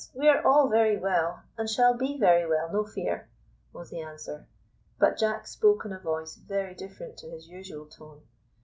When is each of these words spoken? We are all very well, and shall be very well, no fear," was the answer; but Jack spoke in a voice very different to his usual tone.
We 0.15 0.27
are 0.29 0.43
all 0.43 0.67
very 0.67 0.97
well, 0.97 1.43
and 1.59 1.69
shall 1.69 1.93
be 1.95 2.17
very 2.17 2.49
well, 2.49 2.73
no 2.73 2.83
fear," 2.83 3.29
was 3.71 3.91
the 3.91 4.01
answer; 4.01 4.47
but 4.97 5.15
Jack 5.19 5.45
spoke 5.45 5.85
in 5.85 5.93
a 5.93 5.99
voice 5.99 6.37
very 6.37 6.73
different 6.73 7.17
to 7.17 7.29
his 7.29 7.47
usual 7.47 7.85
tone. 7.85 8.23